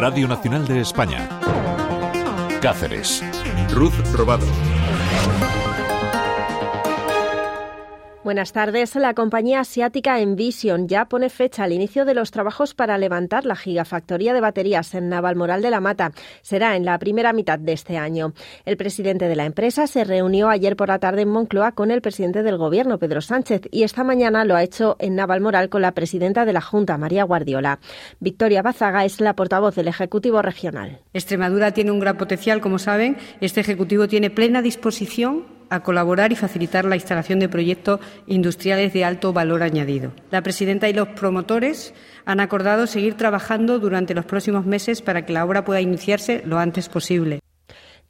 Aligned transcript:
Radio 0.00 0.26
Nacional 0.26 0.66
de 0.66 0.80
España. 0.80 1.28
Cáceres. 2.62 3.22
Ruth 3.70 3.92
Robado. 4.14 4.46
Buenas 8.30 8.52
tardes. 8.52 8.94
La 8.94 9.12
compañía 9.12 9.58
asiática 9.58 10.20
Envision 10.20 10.86
ya 10.86 11.06
pone 11.06 11.30
fecha 11.30 11.64
al 11.64 11.72
inicio 11.72 12.04
de 12.04 12.14
los 12.14 12.30
trabajos 12.30 12.74
para 12.74 12.96
levantar 12.96 13.44
la 13.44 13.56
gigafactoría 13.56 14.32
de 14.32 14.40
baterías 14.40 14.94
en 14.94 15.08
Navalmoral 15.08 15.62
de 15.62 15.70
la 15.70 15.80
Mata. 15.80 16.12
Será 16.40 16.76
en 16.76 16.84
la 16.84 16.96
primera 17.00 17.32
mitad 17.32 17.58
de 17.58 17.72
este 17.72 17.98
año. 17.98 18.32
El 18.64 18.76
presidente 18.76 19.26
de 19.26 19.34
la 19.34 19.46
empresa 19.46 19.88
se 19.88 20.04
reunió 20.04 20.48
ayer 20.48 20.76
por 20.76 20.90
la 20.90 21.00
tarde 21.00 21.22
en 21.22 21.30
Moncloa 21.30 21.72
con 21.72 21.90
el 21.90 22.02
presidente 22.02 22.44
del 22.44 22.56
gobierno, 22.56 23.00
Pedro 23.00 23.20
Sánchez, 23.20 23.62
y 23.72 23.82
esta 23.82 24.04
mañana 24.04 24.44
lo 24.44 24.54
ha 24.54 24.62
hecho 24.62 24.94
en 25.00 25.16
Navalmoral 25.16 25.68
con 25.68 25.82
la 25.82 25.90
presidenta 25.90 26.44
de 26.44 26.52
la 26.52 26.60
Junta, 26.60 26.96
María 26.98 27.24
Guardiola. 27.24 27.80
Victoria 28.20 28.62
Bazaga 28.62 29.04
es 29.04 29.20
la 29.20 29.34
portavoz 29.34 29.74
del 29.74 29.88
Ejecutivo 29.88 30.40
Regional. 30.40 31.00
Extremadura 31.12 31.72
tiene 31.72 31.90
un 31.90 31.98
gran 31.98 32.16
potencial, 32.16 32.60
como 32.60 32.78
saben. 32.78 33.16
Este 33.40 33.60
Ejecutivo 33.60 34.06
tiene 34.06 34.30
plena 34.30 34.62
disposición 34.62 35.58
a 35.70 35.80
colaborar 35.80 36.32
y 36.32 36.36
facilitar 36.36 36.84
la 36.84 36.96
instalación 36.96 37.38
de 37.38 37.48
proyectos 37.48 38.00
industriales 38.26 38.92
de 38.92 39.04
alto 39.04 39.32
valor 39.32 39.62
añadido. 39.62 40.12
La 40.30 40.42
presidenta 40.42 40.88
y 40.88 40.92
los 40.92 41.08
promotores 41.08 41.94
han 42.26 42.40
acordado 42.40 42.86
seguir 42.86 43.16
trabajando 43.16 43.78
durante 43.78 44.14
los 44.14 44.24
próximos 44.24 44.66
meses 44.66 45.00
para 45.00 45.24
que 45.24 45.32
la 45.32 45.44
obra 45.44 45.64
pueda 45.64 45.80
iniciarse 45.80 46.42
lo 46.44 46.58
antes 46.58 46.88
posible. 46.88 47.40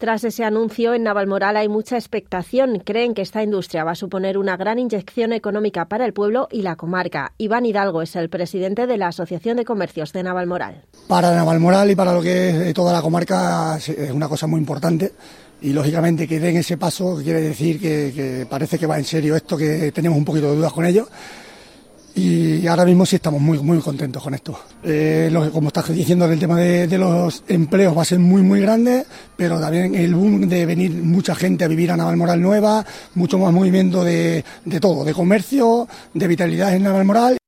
Tras 0.01 0.25
ese 0.25 0.45
anuncio, 0.45 0.95
en 0.95 1.03
Navalmoral 1.03 1.59
hay 1.59 1.69
mucha 1.69 1.97
expectación. 1.97 2.79
Creen 2.83 3.13
que 3.13 3.21
esta 3.21 3.43
industria 3.43 3.85
va 3.85 3.91
a 3.91 3.95
suponer 3.95 4.39
una 4.39 4.57
gran 4.57 4.79
inyección 4.79 5.35
económica 5.35 5.89
para 5.89 6.07
el 6.07 6.15
pueblo 6.15 6.49
y 6.51 6.63
la 6.63 6.77
comarca. 6.77 7.35
Iván 7.37 7.67
Hidalgo 7.67 8.01
es 8.01 8.17
el 8.17 8.31
presidente 8.31 8.87
de 8.87 8.97
la 8.97 9.09
Asociación 9.09 9.59
de 9.59 9.67
Comercios 9.67 10.15
de 10.15 10.23
Navalmoral. 10.23 10.87
Para 11.07 11.35
Navalmoral 11.35 11.91
y 11.91 11.97
para 11.97 12.15
lo 12.15 12.23
que 12.23 12.71
es 12.71 12.73
toda 12.73 12.95
la 12.95 13.03
comarca 13.03 13.77
es 13.77 14.11
una 14.11 14.27
cosa 14.27 14.47
muy 14.47 14.59
importante 14.59 15.13
y 15.61 15.75
lógicamente 15.75 16.27
que 16.27 16.41
den 16.41 16.57
ese 16.57 16.79
paso 16.79 17.21
quiere 17.23 17.43
decir 17.43 17.79
que, 17.79 18.47
parece 18.49 18.79
que 18.79 18.87
va 18.87 18.97
en 18.97 19.05
serio 19.05 19.37
esto, 19.37 19.55
que 19.55 19.93
tenemos 19.93 20.17
un 20.17 20.25
poquito 20.25 20.49
de 20.49 20.57
dudas 20.57 20.73
con 20.73 20.87
ellos 20.87 21.09
y 22.15 22.67
ahora 22.67 22.85
mismo 22.85 23.07
sí 23.07 23.17
estamos 23.17 23.41
muy 23.41 23.59
muy 23.59 23.79
contentos 23.79 24.23
con 24.23 24.35
esto. 24.35 24.59
Eh, 24.83 25.31
como 25.53 25.69
estás 25.69 25.89
diciendo, 25.95 26.27
el 26.27 26.39
tema 26.39 26.59
de, 26.59 26.99
los 26.99 27.45
empleos 27.49 27.97
va 27.97 28.03
a 28.03 28.05
ser 28.05 28.19
muy 28.19 28.43
muy 28.43 28.61
grande, 28.61 29.05
pero 29.37 29.61
también 29.61 29.95
el 29.95 30.15
boom 30.15 30.49
de 30.49 30.67
venir 30.67 30.93
mucha 30.93 31.35
gente 31.35 31.65
a 31.65 31.69
vivir 31.69 31.91
a 31.91 31.97
Navalmoral 31.97 32.41
Nueva, 32.41 32.85
mucho 33.15 33.39
más 33.39 33.53
movimiento 33.53 34.05
de, 34.05 34.45
de 34.65 34.81
todo, 34.81 35.05
de 35.05 35.15
comercio, 35.15 35.89
de 36.15 36.29
vitalidad 36.29 36.75
en 36.75 36.83
Navalmoral 36.85 37.40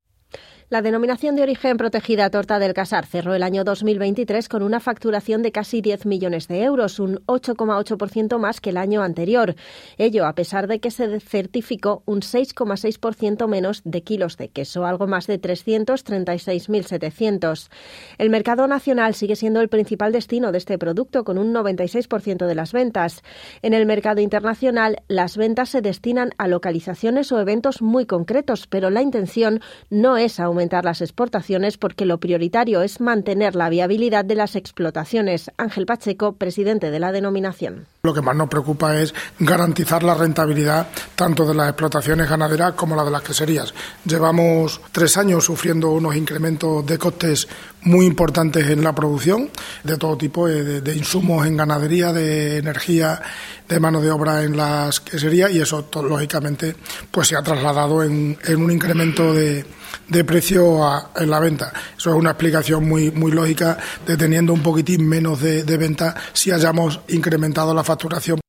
la 0.73 0.81
denominación 0.81 1.37
de 1.37 1.42
origen 1.42 1.77
protegida 1.77 2.31
Torta 2.31 2.59
del 2.59 2.73
Casar 2.73 3.05
cerró 3.05 3.34
el 3.34 3.42
año 3.42 3.62
2023 3.62 4.48
con 4.48 4.62
una 4.62 4.81
facturación 4.81 5.42
de 5.42 5.53
casi 5.53 5.83
10 5.83 6.06
millones 6.06 6.48
de 6.48 6.62
euros, 6.62 6.98
un 6.98 7.17
8,8% 7.27 8.39
más 8.39 8.62
que 8.62 8.70
el 8.70 8.78
año 8.78 9.03
anterior. 9.03 9.55
Ello 9.98 10.25
a 10.25 10.34
pesar 10.34 10.69
de 10.69 10.81
que 10.81 10.91
se 10.91 11.20
certificó 11.20 12.03
un 12.06 12.20
6,6% 12.20 13.48
menos 13.48 13.83
de 13.84 14.03
kilos 14.03 14.39
de 14.39 14.48
queso, 14.48 14.87
algo 14.87 15.06
más 15.06 15.27
de 15.27 15.39
336.700. 15.39 17.69
El 18.17 18.31
mercado 18.31 18.67
nacional 18.67 19.15
sigue 19.15 19.37
siendo 19.37 19.61
el 19.61 19.69
principal 19.69 20.11
destino 20.11 20.53
de 20.53 20.59
este 20.59 20.78
producto, 20.78 21.25
con 21.25 21.37
un 21.37 21.53
96% 21.53 22.47
de 22.47 22.55
las 22.55 22.73
ventas. 22.73 23.23
En 23.61 23.75
el 23.75 23.84
mercado 23.84 24.23
internacional, 24.23 25.03
las 25.09 25.37
ventas 25.37 25.69
se 25.69 25.83
destinan 25.83 26.31
a 26.39 26.48
localizaciones 26.48 27.31
o 27.31 27.39
eventos 27.39 27.83
muy 27.83 28.06
concretos, 28.06 28.67
pero 28.67 28.89
la 28.89 29.03
intención 29.03 29.61
no 29.91 30.17
es 30.17 30.41
aumentar 30.41 30.61
las 30.70 31.00
exportaciones 31.00 31.77
porque 31.77 32.06
lo 32.06 32.18
prioritario 32.18 32.82
es 32.82 33.00
mantener 33.00 33.55
la 33.56 33.68
viabilidad 33.68 34.24
de 34.24 34.34
las 34.34 34.56
explotaciones. 34.56 35.50
Ángel 35.58 35.86
Pacheco, 35.86 36.34
presidente 36.34 36.91
de 36.91 37.00
la 37.00 37.12
denominación. 37.12 37.86
Lo 38.02 38.14
que 38.14 38.22
más 38.22 38.37
nos 38.37 38.48
preocupa 38.48 39.00
es 39.00 39.14
garantizar 39.38 40.03
la 40.03 40.14
rentabilidad 40.14 40.88
tanto 41.14 41.47
de 41.47 41.54
las 41.54 41.69
explotaciones 41.69 42.28
ganaderas 42.28 42.72
como 42.72 42.97
la 42.97 43.04
de 43.04 43.10
las 43.10 43.22
queserías. 43.22 43.75
Llevamos 44.04 44.81
tres 44.92 45.16
años 45.16 45.44
sufriendo 45.44 45.91
unos 45.91 46.16
incrementos 46.16 46.84
de 46.87 46.98
costes 46.98 47.48
muy 47.84 48.06
importantes 48.06 48.69
en 48.69 48.84
la 48.84 48.94
producción 48.94 49.50
de 49.82 49.97
todo 49.97 50.16
tipo 50.16 50.48
eh, 50.48 50.81
de, 50.81 50.97
insumos 50.97 51.47
en 51.47 51.56
ganadería, 51.56 52.12
de 52.12 52.58
energía, 52.58 53.20
de 53.69 53.81
mano 53.81 54.00
de 54.00 54.10
obra 54.10 54.42
en 54.42 54.56
las 54.56 55.00
queserías 55.00 55.50
y 55.50 55.60
eso 55.60 55.88
lógicamente 56.03 56.76
pues 57.10 57.28
se 57.28 57.37
ha 57.37 57.42
trasladado 57.42 58.03
en, 58.03 58.37
un 58.56 58.70
incremento 58.70 59.32
de, 59.32 59.64
de 60.08 60.25
precio 60.25 60.80
en 61.16 61.30
la 61.30 61.41
venta. 61.41 61.72
Eso 61.97 62.10
es 62.10 62.16
una 62.16 62.30
explicación 62.30 62.88
muy, 62.88 63.10
muy 63.10 63.32
lógica 63.32 63.78
de 64.06 64.16
teniendo 64.16 64.53
un 64.53 64.62
poquitín 64.62 65.08
menos 65.08 65.41
de, 65.41 65.64
de 65.64 65.76
venta 65.76 66.14
si 66.32 66.50
hayamos 66.50 67.00
incrementado 67.08 67.75
la 67.75 67.84
facturación 67.84 68.41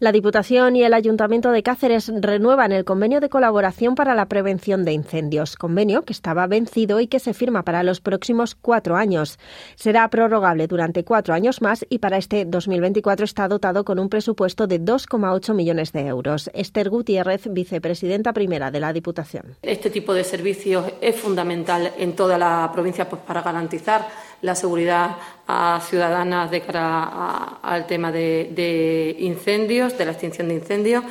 la 0.00 0.12
Diputación 0.12 0.76
y 0.76 0.82
el 0.82 0.94
Ayuntamiento 0.94 1.50
de 1.52 1.62
Cáceres 1.62 2.10
renuevan 2.22 2.72
el 2.72 2.86
convenio 2.86 3.20
de 3.20 3.28
colaboración 3.28 3.94
para 3.94 4.14
la 4.14 4.28
prevención 4.28 4.86
de 4.86 4.92
incendios, 4.92 5.56
convenio 5.56 6.06
que 6.06 6.14
estaba 6.14 6.46
vencido 6.46 7.00
y 7.00 7.06
que 7.06 7.18
se 7.18 7.34
firma 7.34 7.64
para 7.64 7.82
los 7.82 8.00
próximos 8.00 8.54
cuatro 8.54 8.96
años. 8.96 9.38
Será 9.76 10.08
prorrogable 10.08 10.68
durante 10.68 11.04
cuatro 11.04 11.34
años 11.34 11.60
más 11.60 11.84
y 11.90 11.98
para 11.98 12.16
este 12.16 12.46
2024 12.46 13.26
está 13.26 13.46
dotado 13.46 13.84
con 13.84 13.98
un 13.98 14.08
presupuesto 14.08 14.66
de 14.66 14.80
2,8 14.80 15.52
millones 15.52 15.92
de 15.92 16.06
euros. 16.06 16.50
Esther 16.54 16.88
Gutiérrez, 16.88 17.48
vicepresidenta 17.50 18.32
primera 18.32 18.70
de 18.70 18.80
la 18.80 18.94
Diputación. 18.94 19.56
Este 19.60 19.90
tipo 19.90 20.14
de 20.14 20.24
servicios 20.24 20.86
es 21.02 21.16
fundamental 21.16 21.92
en 21.98 22.16
toda 22.16 22.38
la 22.38 22.70
provincia 22.72 23.06
pues, 23.06 23.20
para 23.20 23.42
garantizar 23.42 24.08
la 24.42 24.54
seguridad 24.54 25.16
a 25.46 25.80
ciudadanas 25.88 26.50
de 26.50 26.60
cara 26.60 27.58
al 27.62 27.86
tema 27.86 28.12
de, 28.12 29.16
incendios, 29.18 29.96
de 29.98 30.04
la 30.04 30.12
extinción 30.12 30.48
de 30.48 30.54
incendios. 30.54 31.04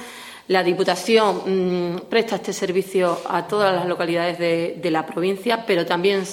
La 0.48 0.64
Diputación 0.64 1.94
mm, 1.96 2.00
presta 2.10 2.38
este 2.38 2.54
servicio 2.54 3.20
a 3.30 3.48
todas 3.48 3.74
las 3.74 3.86
localidades 3.86 4.40
de, 4.40 4.92
la 4.92 5.06
provincia, 5.06 5.66
pero 5.66 5.86
también 5.86 6.24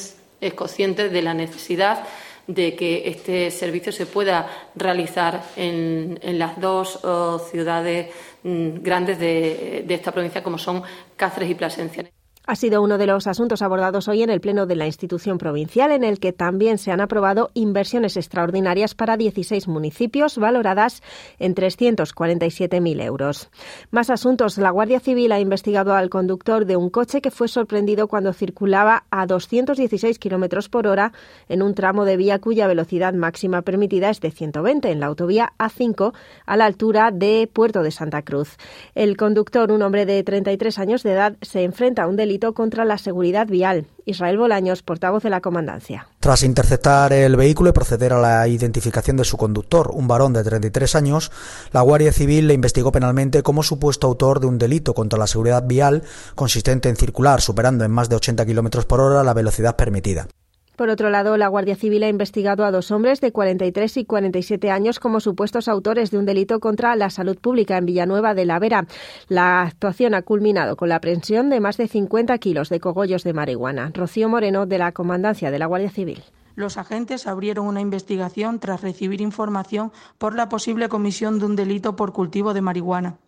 es 0.41 0.55
consciente 0.55 1.09
de 1.09 1.23
la 1.23 1.34
necesidad 1.34 2.05
de 2.47 2.77
que 2.77 3.09
este 3.09 3.51
servicio 3.51 3.93
se 3.93 4.07
pueda 4.07 4.49
realizar 4.75 5.43
en, 5.57 6.19
las 6.23 6.59
dos 6.61 7.05
oh, 7.05 7.39
ciudades 7.51 8.09
mm, 8.45 8.83
grandes 8.83 9.19
de, 9.19 9.84
de, 9.87 9.95
esta 9.95 10.13
provincia, 10.13 10.43
como 10.43 10.57
son 10.57 10.83
Cáceres 11.17 11.51
y 11.51 11.55
Plasencia 11.55 12.05
ha 12.47 12.55
sido 12.55 12.81
uno 12.81 12.97
de 12.97 13.07
los 13.07 13.27
asuntos 13.27 13.61
abordados 13.61 14.07
hoy 14.07 14.23
en 14.23 14.31
el 14.31 14.41
Pleno 14.41 14.67
de 14.67 14.77
la 14.77 14.87
institución 14.87 15.37
provincial, 15.37 15.91
en 15.91 16.05
el 16.05 16.21
que 16.21 16.33
también 16.33 16.79
se 16.79 16.93
han 16.93 17.01
aprobado 17.01 17.51
inversiones 17.55 18.17
extraordinarias 18.17 18.95
para 18.95 19.17
16 19.17 19.67
municipios, 19.67 20.39
valoradas 20.39 21.03
en 21.41 21.55
347.000 21.55 23.03
euros. 23.03 23.51
Más 23.91 24.11
asuntos. 24.11 24.59
La 24.59 24.71
Guardia 24.71 25.01
Civil 25.01 25.33
ha 25.33 25.41
investigado 25.41 25.95
al 25.95 26.09
conductor 26.09 26.67
de 26.67 26.77
un 26.77 26.89
coche 26.89 27.21
que 27.21 27.33
fue 27.33 27.49
sorprendido 27.49 28.07
cuando 28.07 28.33
circulaba 28.33 29.05
a 29.11 29.27
216 29.27 30.19
kilómetros 30.19 30.69
por 30.69 30.87
hora 30.87 31.13
en 31.49 31.63
un 31.63 31.75
tramo 31.75 32.05
de 32.05 32.17
vía 32.17 32.39
cuya 32.39 32.69
velocidad 32.69 33.13
máxima 33.13 33.63
permitida 33.63 34.09
es 34.11 34.21
de 34.21 34.31
120 34.31 34.91
en 34.91 35.01
la 35.01 35.07
autovía 35.07 35.53
A5 35.59 36.13
a 36.47 36.57
la 36.57 36.67
altura 36.67 37.11
de 37.13 37.51
Puerto 37.53 37.83
de 37.83 37.91
Santa 37.91 38.23
Cruz. 38.23 38.57
El 38.95 39.17
conductor, 39.17 39.73
un 39.73 39.83
hombre 39.83 40.07
de 40.07 40.23
33 40.23 40.78
años 40.78 41.03
de 41.03 41.13
edad, 41.13 41.37
se 41.43 41.65
enfrenta 41.65 42.05
a 42.05 42.07
un 42.07 42.15
delito 42.36 42.52
contra 42.52 42.84
la 42.84 42.98
seguridad 42.98 43.47
vial. 43.47 43.86
Israel 44.04 44.36
Bolaños, 44.36 44.82
portavoz 44.82 45.22
de 45.22 45.30
la 45.30 45.41
comandancia. 45.41 46.06
Tras 46.20 46.42
interceptar 46.42 47.12
el 47.12 47.34
vehículo 47.34 47.70
y 47.70 47.72
proceder 47.72 48.12
a 48.12 48.20
la 48.20 48.47
identificación 48.47 49.16
de 49.16 49.24
su 49.24 49.38
conductor, 49.38 49.91
un 49.92 50.06
varón 50.06 50.34
de 50.34 50.44
33 50.44 50.94
años, 50.97 51.32
la 51.72 51.80
Guardia 51.80 52.12
Civil 52.12 52.47
le 52.47 52.54
investigó 52.54 52.92
penalmente 52.92 53.42
como 53.42 53.62
supuesto 53.62 54.06
autor 54.06 54.41
de 54.41 54.47
un 54.47 54.58
delito 54.58 54.92
contra 54.92 55.19
la 55.19 55.26
seguridad 55.26 55.66
vial 55.66 56.02
consistente 56.34 56.91
en 56.91 56.97
circular 56.97 57.41
superando 57.41 57.84
en 57.84 57.91
más 57.91 58.08
de 58.08 58.16
80 58.16 58.44
km 58.44 58.84
por 58.84 59.00
hora 59.00 59.24
la 59.24 59.34
velocidad 59.34 59.77
permitida. 59.77 60.28
Por 60.77 60.91
otro 60.91 61.09
lado, 61.09 61.39
la 61.39 61.49
Guardia 61.49 61.75
Civil 61.75 62.03
ha 62.03 62.09
investigado 62.09 62.65
a 62.65 62.71
dos 62.71 62.91
hombres 62.91 63.23
de 63.23 63.33
43 63.33 63.97
y 63.97 64.05
47 64.05 64.71
años 64.71 65.01
como 65.01 65.21
supuestos 65.21 65.69
autores 65.69 66.11
de 66.11 66.19
un 66.19 66.27
delito 66.27 66.61
contra 66.61 66.95
la 66.97 67.09
salud 67.09 67.39
pública 67.39 67.78
en 67.78 67.87
Villanueva 67.87 68.34
de 68.34 68.45
la 68.45 68.59
Vera. 68.59 68.87
La 69.28 69.63
actuación 69.63 70.15
ha 70.15 70.21
culminado 70.21 70.77
con 70.77 70.91
la 70.91 70.97
aprehensión 70.97 71.49
de 71.49 71.61
más 71.61 71.78
de 71.78 71.89
50 71.89 72.37
kilos 72.39 72.69
de 72.69 72.78
cogollos 72.78 73.25
de 73.25 73.33
marihuana. 73.33 73.91
Rocío 73.95 74.28
Moreno, 74.28 74.67
de 74.67 74.77
la 74.77 74.93
Comandancia 74.93 75.51
de 75.51 75.59
la 75.59 75.67
Guardia 75.67 75.91
Civil. 75.91 76.23
Los 76.57 76.77
agentes 76.77 77.27
abrieron 77.27 77.67
una 77.67 77.81
investigación 77.81 78.61
tras 78.61 78.83
recibir 78.83 79.21
información 79.21 79.93
por 80.19 80.34
la 80.34 80.49
posible 80.49 80.89
comisión 80.89 81.39
de 81.39 81.47
un 81.47 81.57
delito 81.57 81.97
por 81.97 82.13
cultivo 82.13 82.55
de 82.55 82.63
marihuana. 82.63 83.19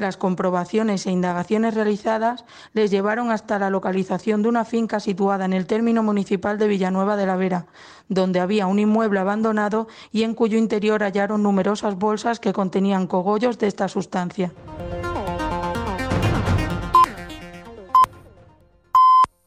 Las 0.00 0.16
comprobaciones 0.16 1.04
e 1.04 1.10
indagaciones 1.10 1.74
realizadas 1.74 2.46
les 2.72 2.90
llevaron 2.90 3.30
hasta 3.30 3.58
la 3.58 3.68
localización 3.68 4.40
de 4.40 4.48
una 4.48 4.64
finca 4.64 4.98
situada 4.98 5.44
en 5.44 5.52
el 5.52 5.66
término 5.66 6.02
municipal 6.02 6.56
de 6.56 6.68
Villanueva 6.68 7.18
de 7.18 7.26
la 7.26 7.36
Vera, 7.36 7.66
donde 8.08 8.40
había 8.40 8.66
un 8.66 8.78
inmueble 8.78 9.20
abandonado 9.20 9.88
y 10.10 10.22
en 10.22 10.32
cuyo 10.32 10.56
interior 10.56 11.02
hallaron 11.02 11.42
numerosas 11.42 11.96
bolsas 11.96 12.40
que 12.40 12.54
contenían 12.54 13.06
cogollos 13.06 13.58
de 13.58 13.66
esta 13.66 13.88
sustancia. 13.88 14.54